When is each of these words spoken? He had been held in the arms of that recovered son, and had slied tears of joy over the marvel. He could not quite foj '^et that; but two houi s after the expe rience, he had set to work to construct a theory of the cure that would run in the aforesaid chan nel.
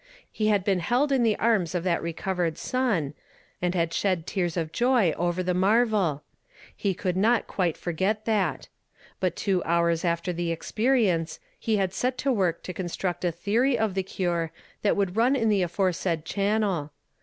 He 0.31 0.47
had 0.47 0.63
been 0.63 0.79
held 0.79 1.11
in 1.11 1.21
the 1.21 1.35
arms 1.37 1.75
of 1.75 1.83
that 1.83 2.01
recovered 2.01 2.57
son, 2.57 3.13
and 3.61 3.75
had 3.75 3.91
slied 3.93 4.25
tears 4.25 4.57
of 4.57 4.71
joy 4.71 5.11
over 5.11 5.43
the 5.43 5.53
marvel. 5.53 6.23
He 6.75 6.95
could 6.95 7.15
not 7.15 7.45
quite 7.45 7.75
foj 7.79 7.97
'^et 7.99 8.23
that; 8.23 8.67
but 9.19 9.35
two 9.35 9.61
houi 9.63 9.91
s 9.93 10.03
after 10.03 10.33
the 10.33 10.49
expe 10.49 10.91
rience, 10.91 11.37
he 11.59 11.77
had 11.77 11.93
set 11.93 12.17
to 12.17 12.31
work 12.31 12.63
to 12.63 12.73
construct 12.73 13.23
a 13.23 13.31
theory 13.31 13.77
of 13.77 13.93
the 13.93 14.01
cure 14.01 14.51
that 14.81 14.95
would 14.97 15.15
run 15.15 15.35
in 15.35 15.49
the 15.49 15.61
aforesaid 15.61 16.25
chan 16.25 16.61
nel. 16.61 16.91